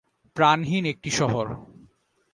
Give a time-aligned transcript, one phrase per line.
[0.35, 1.45] প্রাণহীন একটি শহর।